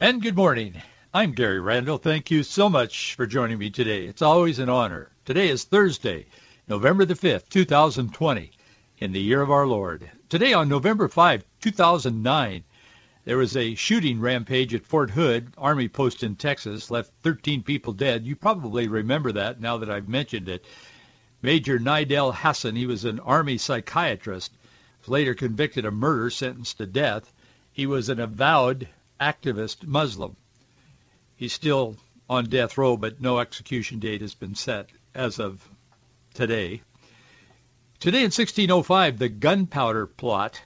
[0.00, 0.80] And good morning.
[1.12, 1.98] I'm Gary Randall.
[1.98, 4.04] Thank you so much for joining me today.
[4.04, 5.10] It's always an honor.
[5.24, 6.26] Today is Thursday,
[6.68, 8.52] November the 5th, 2020,
[8.98, 10.08] in the year of our Lord.
[10.28, 12.62] Today on November 5, 2009,
[13.24, 17.92] there was a shooting rampage at Fort Hood, Army post in Texas, left 13 people
[17.92, 18.24] dead.
[18.24, 20.64] You probably remember that now that I've mentioned it.
[21.42, 24.52] Major Nidal Hasan, he was an Army psychiatrist,
[25.00, 27.32] was later convicted of murder, sentenced to death.
[27.72, 28.86] He was an avowed
[29.20, 30.36] activist Muslim.
[31.36, 31.96] He's still
[32.28, 35.66] on death row, but no execution date has been set as of
[36.34, 36.82] today.
[38.00, 40.62] Today in 1605, the gunpowder plot,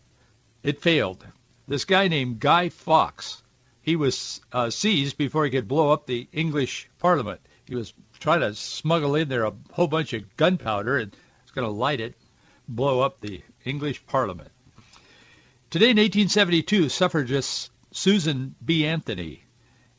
[0.63, 1.25] it failed.
[1.67, 3.43] This guy named Guy Fawkes,
[3.81, 7.41] he was uh, seized before he could blow up the English Parliament.
[7.67, 11.11] He was trying to smuggle in there a whole bunch of gunpowder and
[11.43, 12.15] was going to light it,
[12.69, 14.51] blow up the English Parliament.
[15.71, 18.87] Today in 1872, suffragist Susan B.
[18.87, 19.45] Anthony.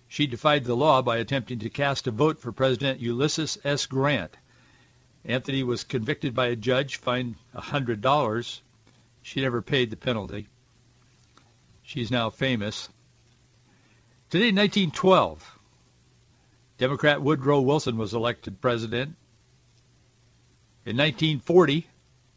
[0.08, 3.86] She defied the law by attempting to cast a vote for President Ulysses S.
[3.86, 4.36] Grant.
[5.25, 8.59] Anthony was convicted by a judge, fined $100.
[9.21, 10.47] She never paid the penalty.
[11.83, 12.89] She's now famous.
[14.30, 15.59] Today, 1912,
[16.80, 19.16] Democrat Woodrow Wilson was elected president.
[20.86, 21.88] In 1940,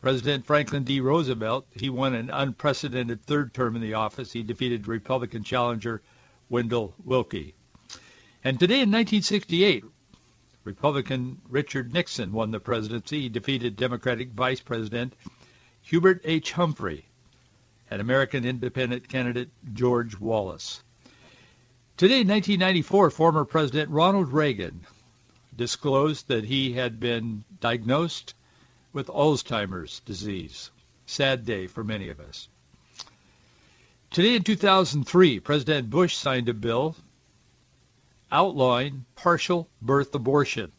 [0.01, 1.01] President Franklin D.
[1.01, 4.33] Roosevelt, he won an unprecedented third term in the office.
[4.33, 6.03] He defeated Republican challenger
[6.49, 7.55] Wendell Willkie.
[8.45, 9.85] And today in 1968,
[10.65, 13.23] Republican Richard Nixon won the presidency.
[13.23, 15.15] He defeated Democratic Vice President
[15.83, 16.53] Hubert H.
[16.53, 17.07] Humphrey
[17.91, 20.83] and American independent candidate George Wallace.
[21.97, 24.85] Today in 1994, former President Ronald Reagan
[25.57, 28.35] disclosed that he had been diagnosed
[28.97, 30.71] with Alzheimer's disease.
[31.05, 32.49] Sad day for many of us.
[34.11, 36.97] Today in 2003, President Bush signed a bill
[38.33, 40.73] outlawing partial birth abortion.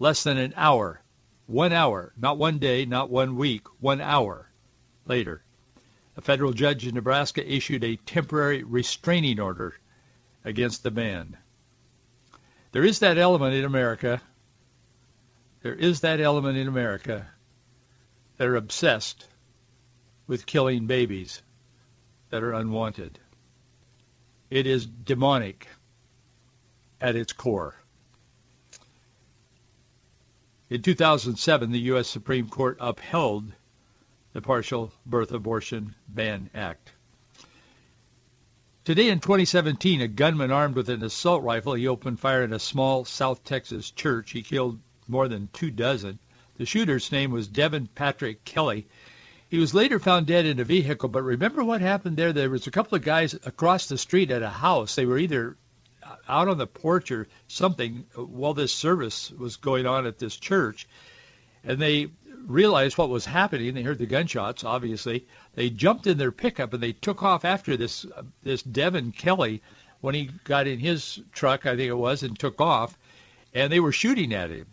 [0.00, 1.00] Less than an hour,
[1.46, 4.50] one hour, not one day, not one week, one hour
[5.06, 5.40] later,
[6.16, 9.78] a federal judge in Nebraska issued a temporary restraining order
[10.44, 11.36] against the ban.
[12.72, 14.20] There is that element in America
[15.64, 17.26] there is that element in America
[18.36, 19.26] that are obsessed
[20.26, 21.40] with killing babies
[22.28, 23.18] that are unwanted.
[24.50, 25.66] It is demonic
[27.00, 27.74] at its core.
[30.68, 32.08] In 2007, the U.S.
[32.08, 33.50] Supreme Court upheld
[34.34, 36.92] the Partial Birth Abortion Ban Act.
[38.84, 42.58] Today in 2017, a gunman armed with an assault rifle, he opened fire in a
[42.58, 44.30] small South Texas church.
[44.30, 44.78] He killed
[45.08, 46.18] more than two dozen.
[46.56, 48.86] The shooter's name was Devin Patrick Kelley.
[49.48, 52.32] He was later found dead in a vehicle, but remember what happened there?
[52.32, 54.94] There was a couple of guys across the street at a house.
[54.94, 55.56] They were either
[56.28, 60.86] out on the porch or something while this service was going on at this church,
[61.64, 62.08] and they
[62.46, 63.74] realized what was happening.
[63.74, 65.26] They heard the gunshots, obviously.
[65.54, 68.06] They jumped in their pickup and they took off after this
[68.42, 69.62] this Devin Kelley
[70.00, 72.98] when he got in his truck, I think it was, and took off,
[73.54, 74.66] and they were shooting at him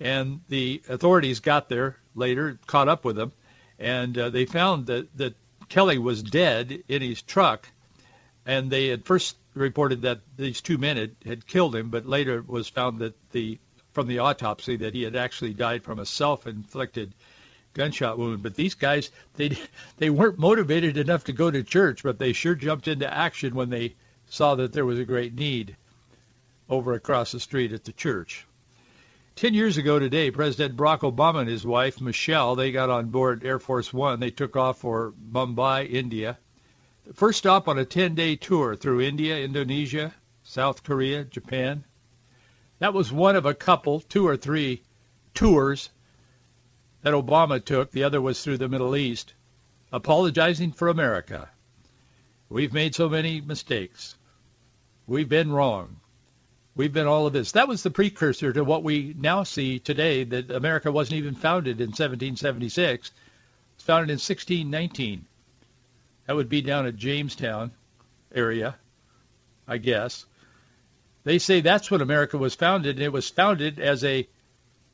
[0.00, 3.32] and the authorities got there later, caught up with them,
[3.78, 5.34] and uh, they found that, that
[5.68, 7.68] Kelley was dead in his truck,
[8.46, 12.38] and they had first reported that these two men had, had killed him, but later
[12.38, 13.58] it was found that the
[13.92, 17.14] from the autopsy that he had actually died from a self-inflicted
[17.74, 18.42] gunshot wound.
[18.42, 19.56] But these guys, they
[19.98, 23.70] they weren't motivated enough to go to church, but they sure jumped into action when
[23.70, 23.94] they
[24.28, 25.76] saw that there was a great need
[26.68, 28.46] over across the street at the church.
[29.36, 33.44] Ten years ago today, President Barack Obama and his wife, Michelle, they got on board
[33.44, 34.20] Air Force One.
[34.20, 36.38] They took off for Mumbai, India.
[37.14, 40.14] First stop on a 10-day tour through India, Indonesia,
[40.44, 41.84] South Korea, Japan.
[42.78, 44.84] That was one of a couple, two or three
[45.34, 45.90] tours
[47.02, 47.90] that Obama took.
[47.90, 49.34] The other was through the Middle East,
[49.92, 51.50] apologizing for America.
[52.48, 54.16] We've made so many mistakes.
[55.08, 55.96] We've been wrong.
[56.76, 57.52] We've been all of this.
[57.52, 61.80] That was the precursor to what we now see today, that America wasn't even founded
[61.80, 63.12] in 1776.
[63.74, 65.24] It's founded in 1619.
[66.26, 67.70] That would be down at Jamestown
[68.34, 68.76] area.
[69.66, 70.26] I guess.
[71.22, 74.28] They say that's when America was founded, and it was founded as a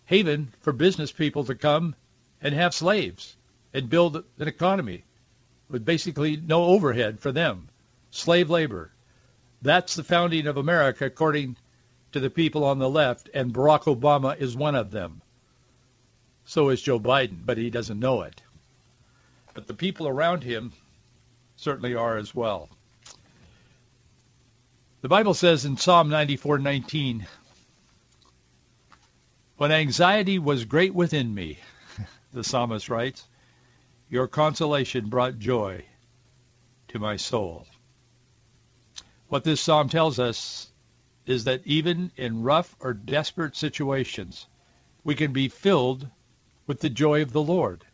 [0.05, 1.94] haven for business people to come
[2.41, 3.37] and have slaves
[3.73, 5.05] and build an economy
[5.69, 7.69] with basically no overhead for them,
[8.11, 8.93] slave labor.
[9.62, 11.56] That's the founding of America, according
[12.12, 15.23] to the people on the left, and Barack Obama is one of them.
[16.45, 18.43] So is Joe Biden, but he doesn't know it.
[19.55, 20.73] But the people around him
[21.57, 22.69] certainly are as well.
[25.03, 27.27] The Bible says in Psalm 94:19,
[29.57, 31.59] "When anxiety was great within me,"
[32.33, 33.27] the psalmist writes,
[34.09, 35.85] "your consolation brought joy
[36.89, 37.67] to my soul."
[39.29, 40.69] What this psalm tells us
[41.31, 44.47] is that even in rough or desperate situations,
[45.05, 46.09] we can be filled
[46.67, 47.85] with the joy of the Lord.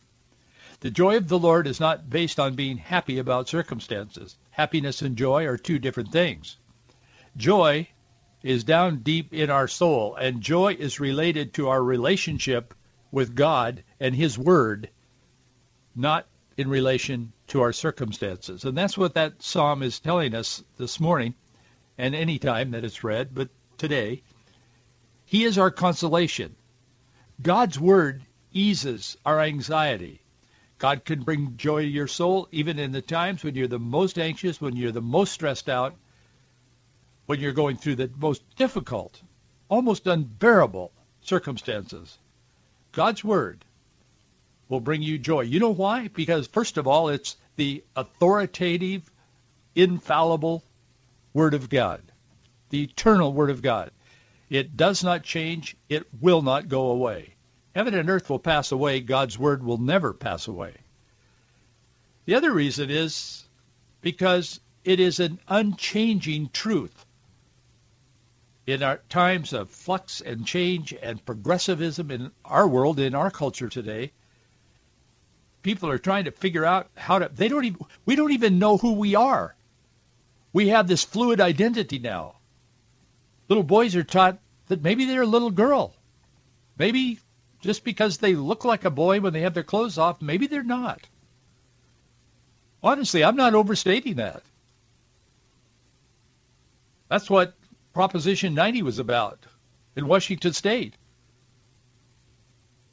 [0.81, 4.37] The joy of the Lord is not based on being happy about circumstances.
[4.50, 6.56] Happiness and joy are two different things.
[7.37, 7.88] Joy
[8.43, 12.75] is down deep in our soul, and joy is related to our relationship
[13.11, 14.91] with God and His Word,
[15.94, 18.65] not in relation to our circumstances.
[18.65, 21.35] And that's what that psalm is telling us this morning,
[21.98, 23.48] and any time that it's read, but
[23.78, 24.22] today.
[25.25, 26.54] He is our consolation.
[27.43, 28.22] God's Word
[28.52, 30.20] eases our anxiety.
[30.78, 34.19] God can bring joy to your soul even in the times when you're the most
[34.19, 35.94] anxious, when you're the most stressed out,
[37.26, 39.20] when you're going through the most difficult,
[39.69, 42.19] almost unbearable circumstances.
[42.93, 43.64] God's Word
[44.69, 45.43] will bring you joy.
[45.43, 46.08] You know why?
[46.08, 49.10] Because, first of all, it's the authoritative,
[49.75, 50.62] infallible
[51.37, 52.00] Word of God,
[52.71, 53.91] the eternal Word of God.
[54.49, 55.77] It does not change.
[55.87, 57.35] It will not go away.
[57.75, 59.00] Heaven and earth will pass away.
[59.00, 60.73] God's Word will never pass away.
[62.25, 63.44] The other reason is
[64.00, 67.05] because it is an unchanging truth
[68.67, 73.69] in our times of flux and change and progressivism in our world, in our culture
[73.69, 74.11] today,
[75.62, 78.79] people are trying to figure out how to, they don't even, we don't even know
[78.79, 79.55] who we are.
[80.56, 82.37] We have this fluid identity now.
[83.47, 84.38] Little boys are taught
[84.69, 85.94] that maybe they're a little girl.
[86.79, 87.19] Maybe
[87.61, 90.62] just because they look like a boy when they have their clothes off, maybe they're
[90.62, 91.06] not.
[92.82, 94.43] Honestly, I'm not overstating that.
[97.11, 97.53] That's what
[97.93, 99.38] Proposition 90 was about
[99.94, 100.94] in Washington State.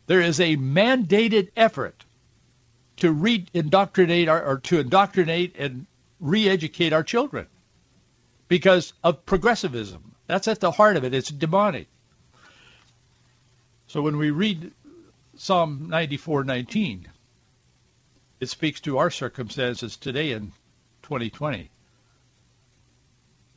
[0.07, 2.03] There is a mandated effort
[2.97, 5.85] to re-indoctrinate our, or to indoctrinate and
[6.19, 7.47] re-educate our children
[8.53, 10.13] because of progressivism.
[10.27, 11.15] That's at the heart of it.
[11.15, 11.87] It's demonic.
[13.87, 14.71] So when we read
[15.35, 17.07] Psalm 94:19,
[18.39, 20.51] it speaks to our circumstances today in
[21.01, 21.71] 2020.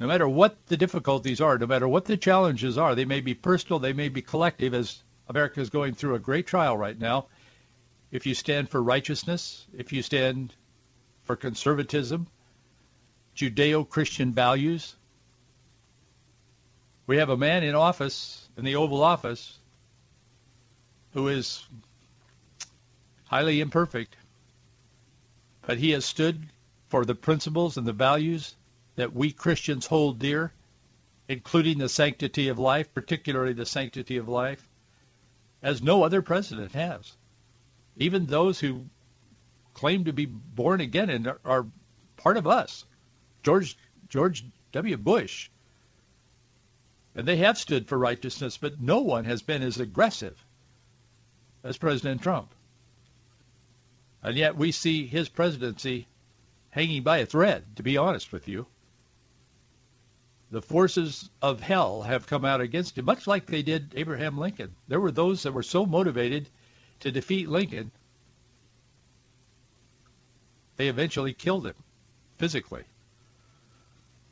[0.01, 3.35] No matter what the difficulties are, no matter what the challenges are, they may be
[3.35, 7.27] personal, they may be collective, as America is going through a great trial right now.
[8.11, 10.55] If you stand for righteousness, if you stand
[11.25, 12.29] for conservatism,
[13.37, 14.97] Judeo-Christian values,
[17.07, 19.59] we have a man in office, in the Oval Office,
[21.13, 21.65] who is
[23.27, 24.17] highly imperfect,
[25.67, 26.43] but he has stood
[26.89, 28.55] for the principles and the values
[28.95, 30.53] that we Christians hold dear,
[31.29, 34.67] including the sanctity of life, particularly the sanctity of life,
[35.63, 37.13] as no other president has.
[37.99, 38.87] Even those who
[39.75, 41.67] claim to be born again and are
[42.17, 42.86] part of us.
[43.47, 44.97] George George W.
[44.97, 45.49] Bush.
[47.15, 50.37] And they have stood for righteousness, but no one has been as aggressive
[51.65, 52.53] as President Trump.
[54.21, 56.09] And yet we see his presidency
[56.71, 58.67] hanging by a thread, to be honest with you
[60.51, 64.75] the forces of hell have come out against him, much like they did Abraham Lincoln.
[64.89, 66.49] There were those that were so motivated
[67.01, 67.91] to defeat Lincoln,
[70.77, 71.75] they eventually killed him
[72.39, 72.85] physically.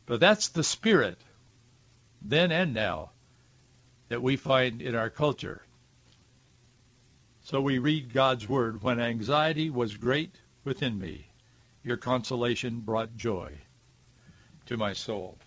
[0.07, 1.19] But that's the spirit,
[2.21, 3.11] then and now,
[4.09, 5.63] that we find in our culture.
[7.45, 11.29] So we read God's word, when anxiety was great within me,
[11.83, 13.53] your consolation brought joy
[14.67, 15.39] to my soul.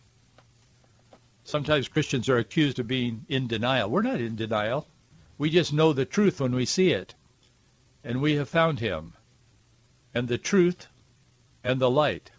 [1.44, 3.90] Sometimes Christians are accused of being in denial.
[3.90, 4.88] We're not in denial.
[5.38, 7.14] We just know the truth when we see it.
[8.04, 9.14] And we have found him.
[10.14, 10.88] And the truth
[11.64, 12.32] and the light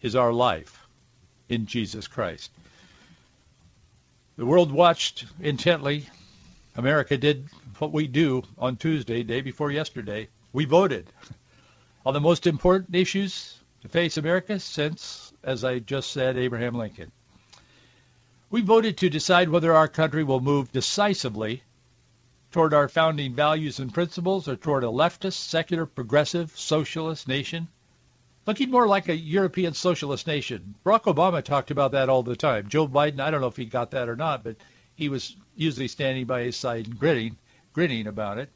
[0.00, 0.85] is our life
[1.48, 2.50] in Jesus Christ.
[4.36, 6.06] The world watched intently.
[6.76, 7.48] America did
[7.78, 10.28] what we do on Tuesday, day before yesterday.
[10.52, 11.08] We voted
[12.04, 17.12] on the most important issues to face America since as I just said, Abraham Lincoln.
[18.50, 21.62] We voted to decide whether our country will move decisively
[22.50, 27.68] toward our founding values and principles or toward a leftist, secular, progressive, socialist nation.
[28.46, 30.76] Looking more like a European socialist nation.
[30.84, 32.68] Barack Obama talked about that all the time.
[32.68, 34.56] Joe Biden, I don't know if he got that or not, but
[34.94, 37.36] he was usually standing by his side and grinning,
[37.72, 38.50] grinning about it.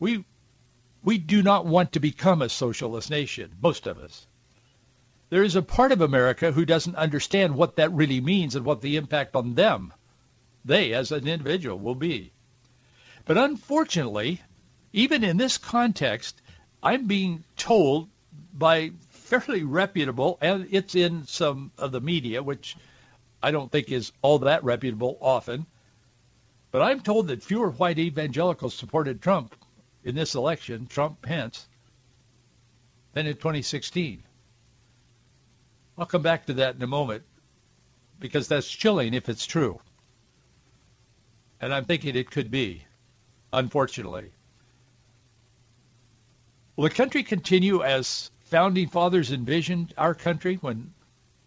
[0.00, 0.24] We
[1.02, 4.26] we do not want to become a socialist nation, most of us.
[5.30, 8.80] There is a part of America who doesn't understand what that really means and what
[8.80, 9.94] the impact on them,
[10.64, 12.32] they as an individual, will be.
[13.24, 14.42] But unfortunately,
[14.92, 16.39] even in this context,
[16.82, 18.08] I'm being told
[18.52, 22.76] by fairly reputable, and it's in some of the media, which
[23.42, 25.66] I don't think is all that reputable often,
[26.70, 29.54] but I'm told that fewer white evangelicals supported Trump
[30.04, 31.68] in this election, Trump Pence,
[33.12, 34.22] than in 2016.
[35.98, 37.24] I'll come back to that in a moment
[38.18, 39.80] because that's chilling if it's true.
[41.60, 42.84] And I'm thinking it could be,
[43.52, 44.32] unfortunately.
[46.80, 50.94] Will the country continue as founding fathers envisioned our country when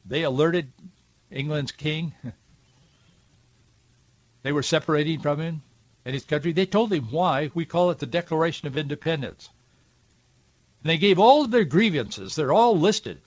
[0.06, 0.72] they alerted
[1.32, 2.14] England's king?
[4.44, 5.64] they were separating from him
[6.06, 6.52] and his country.
[6.52, 7.50] They told him why.
[7.56, 9.50] We call it the Declaration of Independence.
[10.84, 12.36] And they gave all of their grievances.
[12.36, 13.20] They're all listed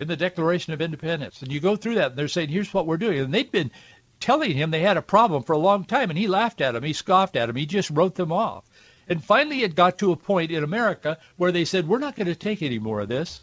[0.00, 1.42] in the Declaration of Independence.
[1.42, 3.20] And you go through that, and they're saying, here's what we're doing.
[3.20, 3.70] And they'd been
[4.18, 6.82] telling him they had a problem for a long time, and he laughed at them.
[6.82, 7.54] He scoffed at them.
[7.54, 8.64] He just wrote them off.
[9.10, 12.28] And finally it got to a point in America where they said, we're not going
[12.28, 13.42] to take any more of this,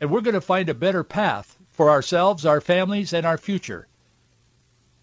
[0.00, 3.86] and we're going to find a better path for ourselves, our families, and our future.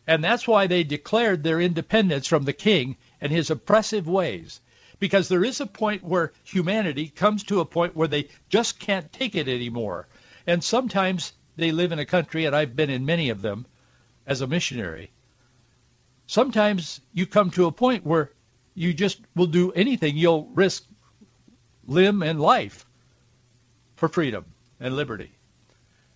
[0.07, 4.59] And that's why they declared their independence from the king and his oppressive ways.
[4.99, 9.13] Because there is a point where humanity comes to a point where they just can't
[9.13, 10.07] take it anymore.
[10.47, 13.67] And sometimes they live in a country, and I've been in many of them
[14.25, 15.11] as a missionary.
[16.25, 18.31] Sometimes you come to a point where
[18.75, 20.17] you just will do anything.
[20.17, 20.83] You'll risk
[21.87, 22.85] limb and life
[23.95, 24.45] for freedom
[24.79, 25.31] and liberty.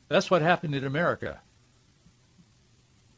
[0.08, 1.40] That's what happened in America.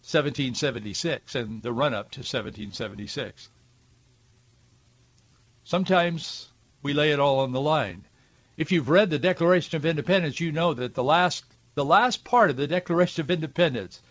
[0.02, 3.50] 1776 and the run-up to 1776.
[5.64, 6.48] Sometimes
[6.82, 8.04] we lay it all on the line.
[8.58, 12.50] If you've read the Declaration of Independence, you know that the last the last part
[12.50, 14.02] of the Declaration of Independence,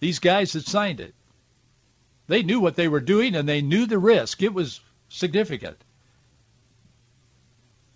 [0.00, 1.14] these guys that signed it,
[2.30, 4.42] they knew what they were doing and they knew the risk.
[4.42, 5.76] It was significant.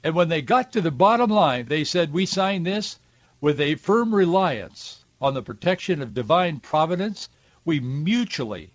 [0.02, 2.98] And when they got to the bottom line, they said, we signed this
[3.40, 7.28] with a firm reliance on the protection of divine providence.
[7.64, 8.70] We mutually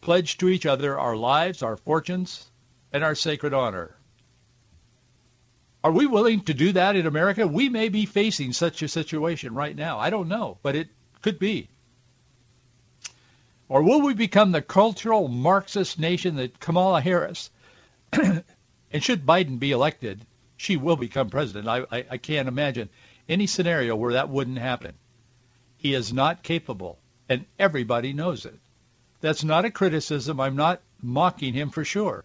[0.00, 2.44] pledge to each other our lives, our fortunes,
[2.92, 3.94] and our sacred honor.
[5.84, 7.46] Are we willing to do that in America?
[7.46, 9.98] We may be facing such a situation right now.
[9.98, 10.88] I don't know, but it
[11.20, 11.68] could be.
[13.68, 17.50] Or will we become the cultural Marxist nation that Kamala Harris,
[18.12, 18.44] and
[19.00, 20.26] should Biden be elected,
[20.56, 21.68] she will become president.
[21.68, 22.88] I, I, I can't imagine
[23.28, 24.94] any scenario where that wouldn't happen.
[25.76, 28.58] He is not capable, and everybody knows it.
[29.20, 30.40] That's not a criticism.
[30.40, 32.24] I'm not mocking him for sure.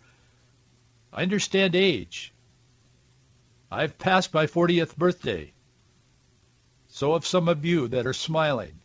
[1.14, 2.34] I understand age.
[3.72, 5.54] I've passed my 40th birthday.
[6.90, 8.80] So have some of you that are smiling.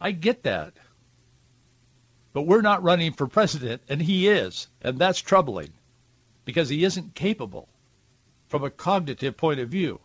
[0.00, 0.74] I get that.
[2.32, 5.72] But we're not running for president, and he is, and that's troubling
[6.44, 7.68] because he isn't capable
[8.48, 10.00] from a cognitive point of view.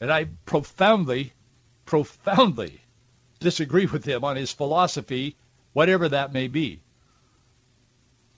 [0.00, 1.32] And I profoundly,
[1.84, 2.80] profoundly
[3.40, 5.36] disagree with him on his philosophy,
[5.72, 6.80] whatever that may be.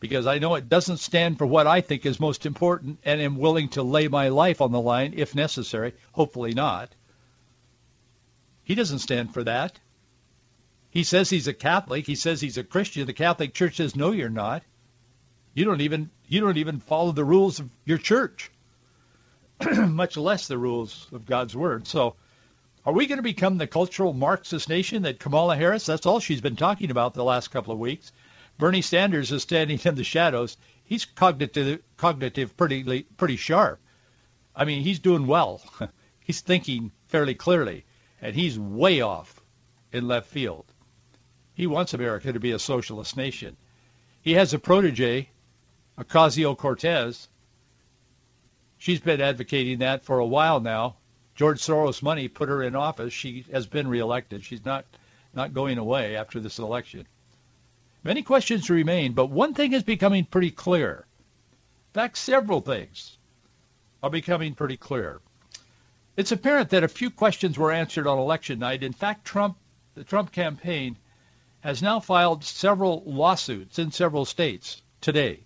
[0.00, 3.36] Because I know it doesn't stand for what I think is most important and am
[3.36, 5.94] willing to lay my life on the line if necessary.
[6.12, 6.90] Hopefully not.
[8.72, 9.78] He doesn't stand for that.
[10.88, 12.06] He says he's a Catholic.
[12.06, 13.04] He says he's a Christian.
[13.04, 14.62] The Catholic Church says, no, you're not.
[15.52, 18.50] You don't even you don't even follow the rules of your church.
[19.76, 21.86] much less the rules of God's word.
[21.86, 22.16] So
[22.86, 26.40] are we going to become the cultural Marxist nation that Kamala Harris, that's all she's
[26.40, 28.10] been talking about the last couple of weeks.
[28.56, 30.56] Bernie Sanders is standing in the shadows.
[30.82, 33.80] He's cognitive, cognitive pretty, pretty sharp.
[34.56, 35.60] I mean, he's doing well.
[36.20, 37.84] he's thinking fairly clearly,
[38.22, 39.38] and he's way off
[39.92, 40.64] in left field.
[41.52, 43.58] He wants America to be a socialist nation.
[44.22, 45.28] He has a protege,
[45.98, 47.28] Ocasio-Cortez,
[48.82, 50.96] She's been advocating that for a while now.
[51.36, 53.12] George Soros money put her in office.
[53.12, 54.42] She has been reelected.
[54.44, 54.84] She's not
[55.32, 57.06] not going away after this election.
[58.02, 61.06] Many questions remain, but one thing is becoming pretty clear.
[61.52, 63.16] In fact, several things.
[64.02, 65.20] are becoming pretty clear.
[66.16, 68.82] It's apparent that a few questions were answered on election night.
[68.82, 69.56] In fact, Trump,
[69.94, 70.96] the Trump campaign
[71.60, 75.40] has now filed several lawsuits in several states today.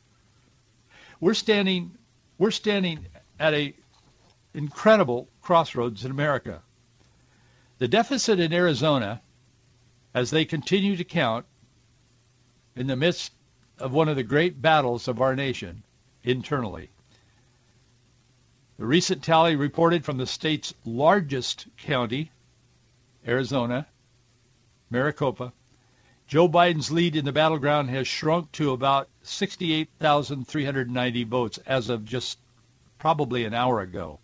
[1.21, 1.97] We're standing,
[2.39, 3.07] we're standing
[3.39, 3.75] at a
[4.55, 6.63] incredible crossroads in America.
[7.79, 9.21] The deficit in Arizona,
[10.15, 11.45] as they continue to count
[12.75, 13.33] in the midst
[13.79, 15.83] of one of the great battles of our nation
[16.25, 16.89] internally.
[18.79, 22.31] The recent tally reported from the state's largest county,
[23.27, 23.87] Arizona,
[24.91, 25.55] Maricopa,
[26.27, 32.39] Joe Biden's lead in the battleground has shrunk to about 68,390 votes as of just
[32.99, 34.21] probably an hour ago.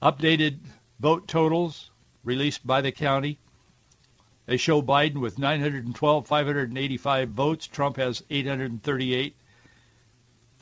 [0.00, 0.60] Updated
[0.98, 1.90] vote totals
[2.22, 3.38] released by the county.
[4.46, 7.66] They show Biden with 912, 585 votes.
[7.66, 8.22] Trump has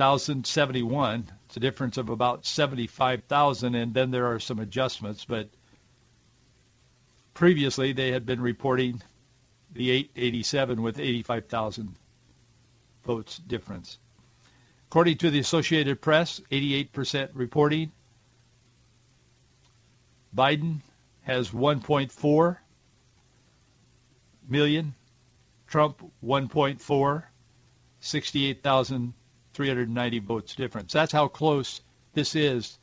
[0.02, 1.30] 838,071.
[1.46, 5.24] It's a difference of about 75,000, and then there are some adjustments.
[5.24, 5.48] But
[7.34, 9.00] previously, they had been reporting
[9.72, 11.94] the 887 with 85,000
[13.04, 13.98] votes difference.
[14.88, 17.92] According to the Associated Press, 88% reporting.
[20.36, 20.80] Biden
[21.22, 22.56] has 1.4
[24.48, 24.94] million.
[25.68, 27.22] Trump 1.4,
[29.54, 30.92] 68,390 votes difference.
[30.92, 31.80] That's how close
[32.14, 32.78] this is,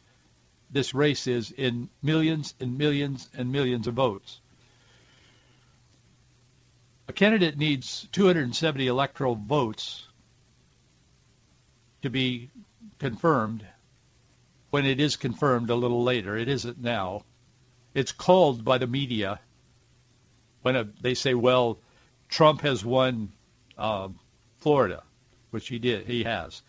[0.71, 4.39] this race is in millions and millions and millions of votes.
[7.07, 10.05] A candidate needs 270 electoral votes
[12.03, 12.51] to be
[12.99, 13.65] confirmed
[14.69, 16.38] when it is confirmed a little later.
[16.38, 17.23] It isn't now.
[17.95, 19.39] It's called by the media
[20.61, 21.79] when a, they say, well,
[22.29, 23.31] Trump has won
[23.75, 24.09] uh,
[24.59, 25.01] Florida,
[25.51, 26.62] which he did, he has,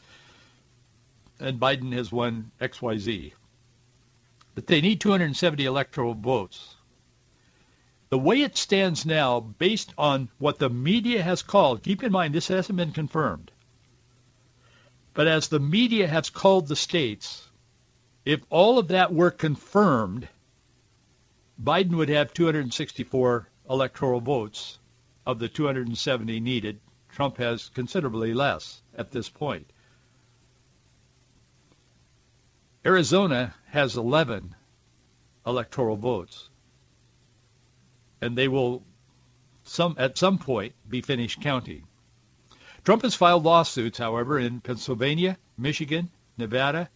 [1.39, 3.33] and Biden has won XYZ.
[4.55, 6.75] But they need 270 electoral votes.
[8.11, 12.35] The way it stands now, based on what the media has called, keep in mind
[12.35, 13.53] this hasn't been confirmed,
[15.15, 17.47] but as the media has called the states,
[18.25, 20.29] if all of that were confirmed,
[21.63, 24.79] Biden would have 264 electoral votes
[25.27, 26.81] of the 270 needed.
[27.13, 29.71] Trump has considerably less at this point.
[32.85, 34.55] Arizona has 11
[35.47, 36.49] electoral votes
[38.21, 38.83] and they will
[39.65, 41.87] some at some point be finished counting.
[42.85, 46.89] Trump has filed lawsuits, however, in Pennsylvania, Michigan, Nevada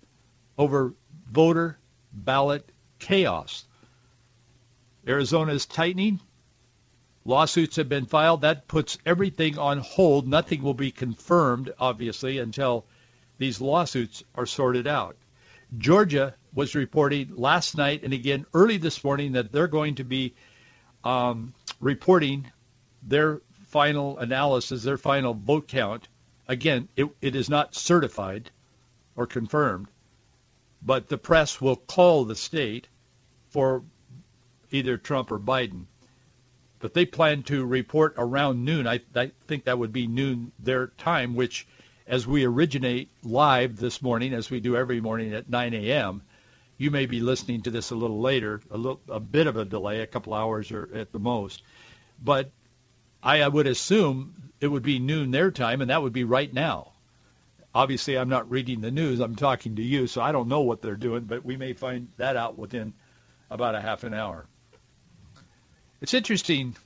[0.56, 0.94] over
[1.30, 1.78] voter
[2.12, 3.64] ballot chaos.
[5.06, 6.20] Arizona is tightening.
[7.24, 8.42] Lawsuits have been filed.
[8.42, 10.28] That puts everything on hold.
[10.28, 12.84] Nothing will be confirmed, obviously, until
[13.38, 15.16] these lawsuits are sorted out.
[15.78, 20.34] Georgia was reporting last night and again early this morning that they're going to be
[21.02, 22.50] um, reporting
[23.02, 26.06] their final analysis, their final vote count.
[26.46, 28.50] Again, it, it is not certified
[29.16, 29.88] or confirmed,
[30.82, 32.86] but the press will call the state
[33.48, 33.82] for
[34.70, 35.86] either Trump or Biden.
[36.84, 38.86] But they plan to report around noon.
[38.86, 41.66] I, I think that would be noon their time, which
[42.06, 46.20] as we originate live this morning, as we do every morning at 9 a.m.,
[46.76, 49.64] you may be listening to this a little later, a little, a bit of a
[49.64, 51.62] delay, a couple hours or at the most.
[52.22, 52.50] But
[53.22, 56.52] I, I would assume it would be noon their time, and that would be right
[56.52, 56.92] now.
[57.74, 59.20] Obviously, I'm not reading the news.
[59.20, 62.08] I'm talking to you, so I don't know what they're doing, but we may find
[62.18, 62.92] that out within
[63.50, 64.44] about a half an hour.
[66.04, 66.76] It's interesting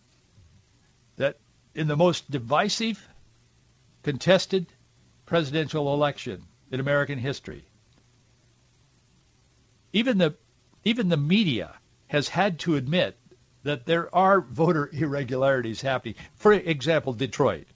[1.16, 1.38] that
[1.74, 3.04] in the most divisive,
[4.04, 4.66] contested
[5.26, 7.64] presidential election in American history,
[9.92, 10.36] even the
[10.84, 11.74] even the media
[12.06, 13.18] has had to admit
[13.64, 16.14] that there are voter irregularities happening.
[16.36, 17.66] For example, Detroit.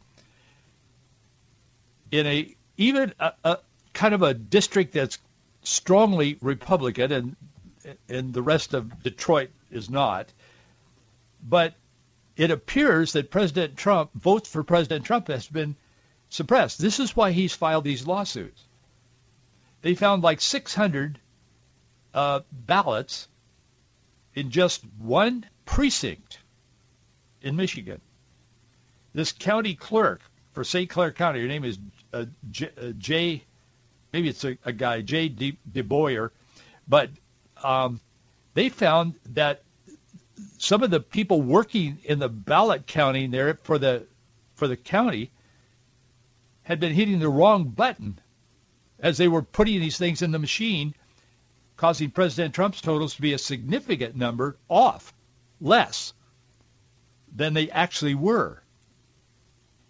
[2.13, 3.59] In a even a, a
[3.93, 5.19] kind of a district that's
[5.65, 7.37] strongly Republican and
[8.09, 10.33] and the rest of Detroit is not.
[11.43, 11.75] But
[12.37, 15.77] it appears that President Trump, votes for President Trump has been
[16.29, 16.79] suppressed.
[16.79, 18.63] This is why he's filed these lawsuits.
[19.83, 21.19] They found like 600
[22.15, 23.29] uh, ballots
[24.35, 26.39] in just one precinct
[27.43, 28.01] in Michigan.
[29.13, 30.89] This county clerk for St.
[30.89, 31.79] Clair County, her name is
[32.13, 33.43] uh, J, uh, Jay,
[34.13, 36.31] maybe it's a, a guy, Jay De, DeBoyer,
[36.89, 37.11] but
[37.63, 38.01] um,
[38.55, 39.63] they found that
[40.59, 44.07] some of the people working in the ballot counting there for the
[44.55, 45.31] for the county
[46.63, 48.19] had been hitting the wrong button
[48.99, 50.95] as they were putting these things in the machine
[51.77, 55.13] causing President Trump's totals to be a significant number off,
[55.61, 56.13] less
[57.35, 58.63] than they actually were.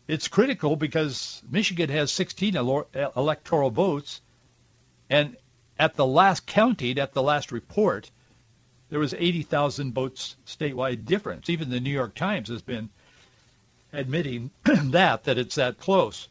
[0.08, 4.22] It's critical because Michigan has 16 electoral votes,
[5.10, 5.36] and
[5.78, 8.10] at the last counting, at the last report,
[8.92, 11.48] there was 80,000 votes statewide difference.
[11.48, 12.90] Even the New York Times has been
[13.90, 16.28] admitting that, that it's that close.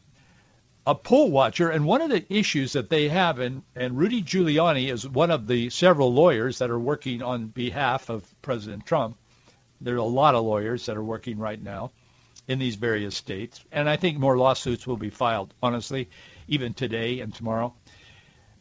[0.86, 4.92] A poll watcher, and one of the issues that they have, and, and Rudy Giuliani
[4.92, 9.16] is one of the several lawyers that are working on behalf of President Trump.
[9.80, 11.90] There are a lot of lawyers that are working right now
[12.46, 16.10] in these various states, and I think more lawsuits will be filed, honestly,
[16.46, 17.74] even today and tomorrow.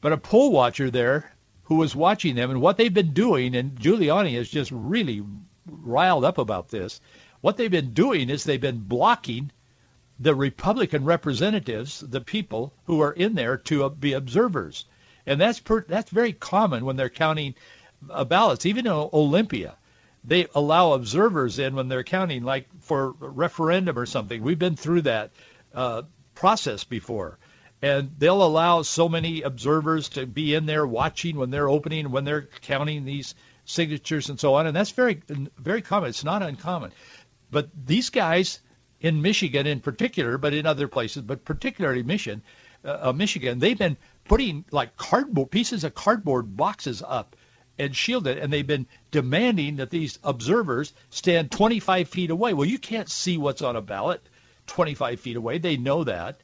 [0.01, 1.30] But a poll watcher there
[1.71, 5.23] who was watching them and what they've been doing, and Giuliani is just really
[5.65, 6.99] riled up about this,
[7.39, 9.51] what they've been doing is they've been blocking
[10.19, 14.83] the Republican representatives, the people who are in there to be observers.
[15.25, 17.55] And that's per, that's very common when they're counting
[18.09, 18.65] uh, ballots.
[18.65, 19.77] Even in Olympia,
[20.25, 24.43] they allow observers in when they're counting, like for referendum or something.
[24.43, 25.31] We've been through that
[25.73, 26.01] uh,
[26.35, 27.39] process before.
[27.81, 32.25] And they'll allow so many observers to be in there watching when they're opening, when
[32.25, 33.33] they're counting these
[33.65, 34.67] signatures and so on.
[34.67, 35.21] And that's very,
[35.57, 36.09] very common.
[36.09, 36.91] It's not uncommon.
[37.49, 38.59] But these guys
[38.99, 42.43] in Michigan in particular, but in other places, but particularly Michigan,
[42.85, 47.35] uh, uh, Michigan, they've been putting like cardboard pieces of cardboard boxes up
[47.79, 52.53] and shielded, and they've been demanding that these observers stand 25 feet away.
[52.53, 54.21] Well, you can't see what's on a ballot
[54.67, 55.57] 25 feet away.
[55.57, 56.39] They know that.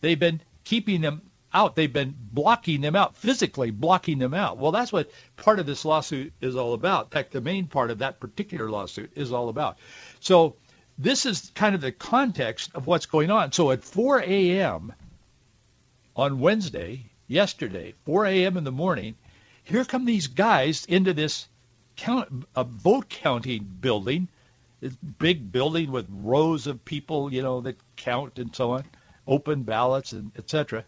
[0.00, 1.74] They've been keeping them out.
[1.76, 4.58] They've been blocking them out, physically blocking them out.
[4.58, 7.06] Well, that's what part of this lawsuit is all about.
[7.06, 9.78] In fact, the main part of that particular lawsuit is all about.
[10.20, 10.56] So
[10.98, 13.52] this is kind of the context of what's going on.
[13.52, 14.92] So at 4 a.m.
[16.14, 18.58] on Wednesday, yesterday, 4 a.m.
[18.58, 19.14] in the morning,
[19.64, 21.48] here come these guys into this
[21.96, 24.28] count, a vote counting building,
[24.80, 28.84] this big building with rows of people, you know, that count and so on,
[29.28, 30.84] open ballots and etc.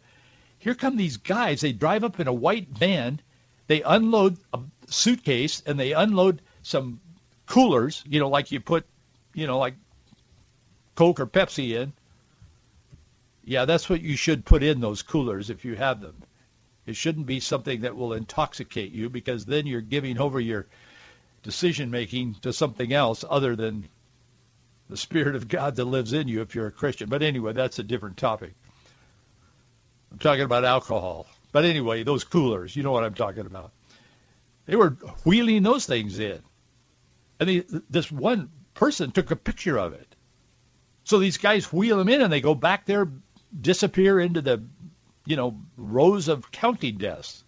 [0.59, 1.61] Here come these guys.
[1.61, 3.21] They drive up in a white van.
[3.69, 7.01] They unload a suitcase and they unload some
[7.47, 8.85] coolers, you know, like you put
[9.35, 9.75] you know, like
[10.95, 11.93] Coke or Pepsi in.
[13.45, 16.23] Yeah, that's what you should put in those coolers if you have them.
[16.87, 20.67] It shouldn't be something that will intoxicate you because then you're giving over your
[21.43, 23.89] decision making to something else other than
[24.91, 27.09] the Spirit of God that lives in you if you're a Christian.
[27.09, 28.53] But anyway, that's a different topic.
[30.11, 31.27] I'm talking about alcohol.
[31.53, 33.73] But anyway, those coolers, you know what I'm talking about.
[34.67, 36.41] They were wheeling those things in.
[37.39, 40.15] And they, this one person took a picture of it.
[41.05, 43.09] So these guys wheel them in and they go back there,
[43.59, 44.63] disappear into the,
[45.25, 47.45] you know, rows of counting desks.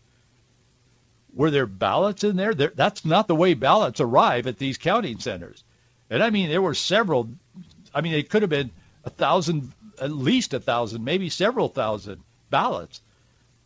[1.35, 2.55] Were there ballots in there?
[2.55, 2.73] there?
[2.75, 5.65] That's not the way ballots arrive at these counting centers.
[6.13, 7.31] And I mean, there were several.
[7.95, 8.71] I mean, it could have been
[9.03, 12.21] a thousand, at least a thousand, maybe several thousand
[12.51, 13.01] ballots.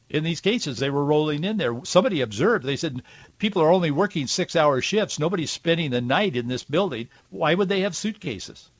[0.08, 1.84] In these cases, they were rolling in there.
[1.84, 2.64] Somebody observed.
[2.64, 3.02] They said
[3.38, 5.18] people are only working six-hour shifts.
[5.18, 7.08] Nobody's spending the night in this building.
[7.30, 8.70] Why would they have suitcases?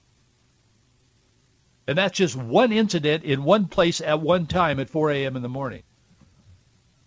[1.89, 5.35] And that's just one incident in one place at one time at 4 a.m.
[5.35, 5.83] in the morning.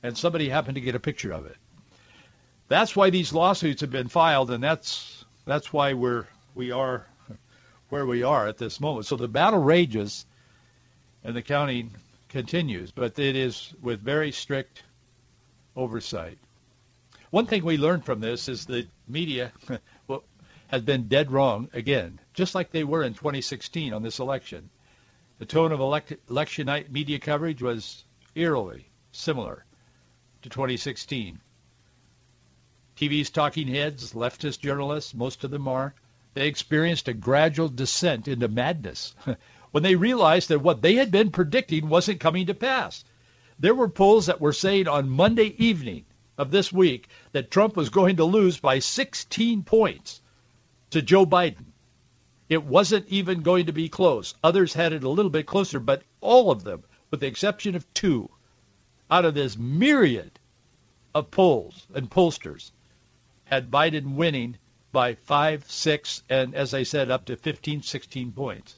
[0.03, 1.55] And somebody happened to get a picture of it.
[2.67, 6.27] That's why these lawsuits have been filed, and that's that's why we're
[6.59, 7.07] we are
[7.87, 9.05] where we are at this moment.
[9.05, 10.25] So the battle rages,
[11.23, 11.91] and the counting
[12.27, 14.83] continues, but it is with very strict
[15.73, 16.37] oversight.
[17.29, 19.53] One thing we learned from this is that media
[20.67, 24.69] has been dead wrong again, just like they were in 2016 on this election.
[25.37, 28.03] The tone of elect- election night media coverage was
[28.35, 29.63] eerily similar
[30.41, 31.39] to 2016.
[32.97, 35.93] TV's talking heads, leftist journalists, most of them are,
[36.39, 39.13] they experienced a gradual descent into madness
[39.71, 43.03] when they realized that what they had been predicting wasn't coming to pass.
[43.59, 46.05] There were polls that were saying on Monday evening
[46.37, 50.21] of this week that Trump was going to lose by 16 points
[50.91, 51.65] to Joe Biden.
[52.47, 54.33] It wasn't even going to be close.
[54.41, 57.93] Others had it a little bit closer, but all of them, with the exception of
[57.93, 58.29] two,
[59.11, 60.39] out of this myriad
[61.13, 62.71] of polls and pollsters,
[63.43, 64.57] had Biden winning
[64.91, 68.75] by five, six, and as I said, up to 15, 16 points.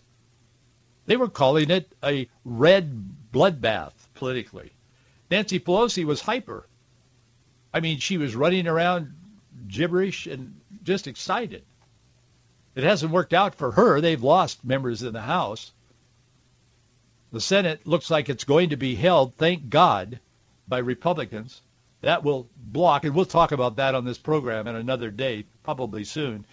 [1.06, 2.91] They were calling it a red
[3.34, 4.71] bloodbath politically.
[5.30, 6.67] Nancy Pelosi was hyper.
[7.74, 9.13] I mean, she was running around
[9.67, 11.63] gibberish and just excited.
[12.76, 14.00] It hasn't worked out for her.
[14.00, 15.71] They've lost members in the House.
[17.32, 20.19] The Senate looks like it's going to be held, thank God,
[20.67, 21.62] by Republicans.
[22.02, 26.04] That will block, and we'll talk about that on this program in another day, probably
[26.04, 26.46] soon,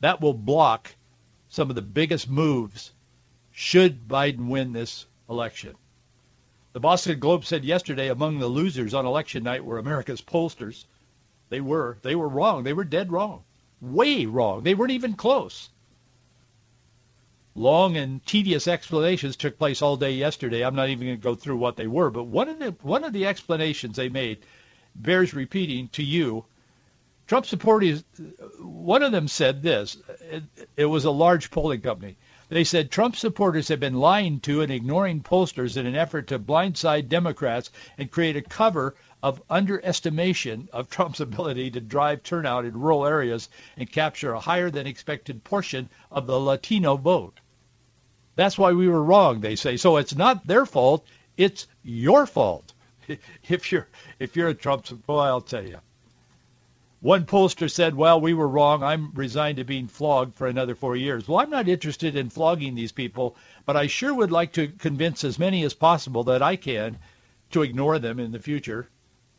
[0.00, 0.94] that will block
[1.48, 2.92] some of the biggest moves
[3.52, 5.74] should Biden win this election.
[6.72, 10.84] The Boston Globe said yesterday among the losers on election night were America's pollsters.
[11.48, 11.96] They were.
[12.02, 12.64] They were wrong.
[12.64, 13.44] They were dead wrong.
[13.80, 14.62] Way wrong.
[14.62, 15.70] They weren't even close.
[17.54, 20.62] Long and tedious explanations took place all day yesterday.
[20.62, 23.04] I'm not even going to go through what they were, but one of the one
[23.04, 24.40] of the explanations they made
[25.02, 26.44] bears repeating to you.
[27.26, 28.04] Trump supporters,
[28.60, 29.96] one of them said this.
[30.30, 30.44] It,
[30.76, 32.16] it was a large polling company.
[32.48, 36.38] They said Trump supporters have been lying to and ignoring pollsters in an effort to
[36.38, 42.80] blindside Democrats and create a cover of underestimation of Trump's ability to drive turnout in
[42.80, 47.40] rural areas and capture a higher than expected portion of the Latino vote.
[48.36, 49.76] That's why we were wrong, they say.
[49.76, 51.04] So it's not their fault,
[51.36, 52.72] it's your fault.
[53.48, 53.88] If you're
[54.18, 55.78] if you're a Trump supporter, I'll tell you.
[57.00, 58.82] One pollster said, well, we were wrong.
[58.82, 61.28] I'm resigned to being flogged for another four years.
[61.28, 65.22] Well, I'm not interested in flogging these people, but I sure would like to convince
[65.22, 66.98] as many as possible that I can
[67.50, 68.88] to ignore them in the future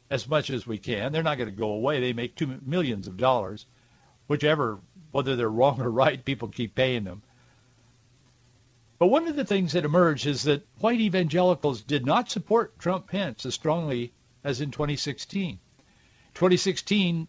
[0.10, 1.12] as much as we can.
[1.12, 2.00] They're not going to go away.
[2.00, 3.66] They make two millions of dollars.
[4.28, 4.80] Whichever,
[5.12, 7.22] whether they're wrong or right, people keep paying them.
[9.00, 13.08] But one of the things that emerged is that white evangelicals did not support Trump
[13.08, 14.12] Pence as strongly
[14.44, 15.60] as in 2016.
[16.34, 17.28] 2016,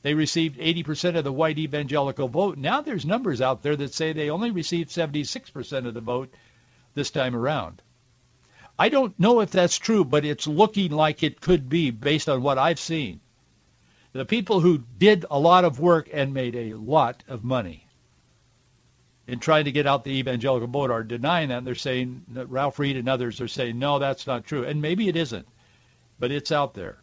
[0.00, 2.56] they received 80% of the white evangelical vote.
[2.56, 6.32] Now there's numbers out there that say they only received 76% of the vote
[6.94, 7.82] this time around.
[8.78, 12.42] I don't know if that's true, but it's looking like it could be based on
[12.42, 13.20] what I've seen.
[14.12, 17.87] The people who did a lot of work and made a lot of money
[19.28, 21.62] in trying to get out the evangelical vote are denying that.
[21.62, 24.64] They're saying Ralph Reed and others are saying, no, that's not true.
[24.64, 25.46] And maybe it isn't,
[26.18, 26.96] but it's out there.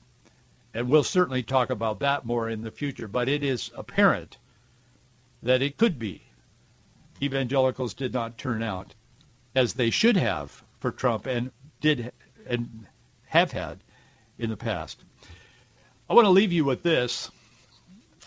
[0.73, 3.07] And we'll certainly talk about that more in the future.
[3.07, 4.37] But it is apparent
[5.43, 6.23] that it could be.
[7.21, 8.95] Evangelicals did not turn out
[9.55, 12.11] as they should have for Trump and did
[12.47, 12.87] and
[13.27, 13.79] have had
[14.39, 14.99] in the past.
[16.09, 17.29] I want to leave you with this.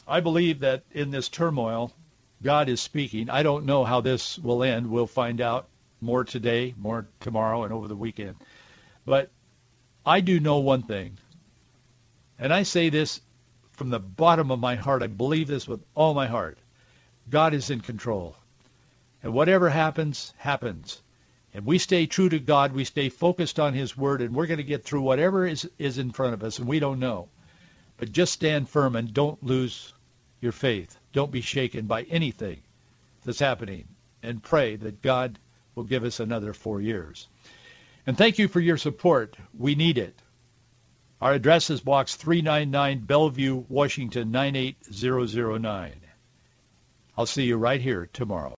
[0.06, 1.92] I believe that in this turmoil,
[2.42, 3.30] God is speaking.
[3.30, 4.90] I don't know how this will end.
[4.90, 5.68] We'll find out
[6.00, 8.36] more today, more tomorrow, and over the weekend.
[9.04, 9.30] But
[10.06, 11.18] I do know one thing.
[12.38, 13.20] And I say this
[13.72, 15.02] from the bottom of my heart.
[15.02, 16.58] I believe this with all my heart.
[17.28, 18.36] God is in control.
[19.22, 21.02] And whatever happens, happens.
[21.52, 22.72] And we stay true to God.
[22.72, 25.98] We stay focused on his word, and we're going to get through whatever is, is
[25.98, 27.28] in front of us, and we don't know.
[27.96, 29.92] But just stand firm and don't lose
[30.40, 30.97] your faith.
[31.12, 32.60] Don't be shaken by anything
[33.24, 33.88] that's happening.
[34.22, 35.38] And pray that God
[35.74, 37.28] will give us another four years.
[38.06, 39.36] And thank you for your support.
[39.56, 40.20] We need it.
[41.20, 45.92] Our address is Box 399, Bellevue, Washington 98009.
[47.16, 48.56] I'll see you right here tomorrow.